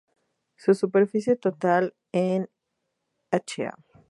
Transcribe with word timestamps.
Su 0.55 0.73
superficie 0.73 1.35
total 1.35 1.93
en 2.11 2.49
Ha. 3.29 3.39